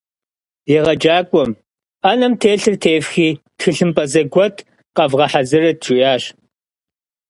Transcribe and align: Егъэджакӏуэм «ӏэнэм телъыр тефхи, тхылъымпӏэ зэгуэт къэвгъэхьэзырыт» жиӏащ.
Егъэджакӏуэм 0.79 1.51
«ӏэнэм 2.01 2.33
телъыр 2.41 2.75
тефхи, 2.83 3.29
тхылъымпӏэ 3.57 4.03
зэгуэт 4.11 4.55
къэвгъэхьэзырыт» 4.95 5.77
жиӏащ. 5.85 6.23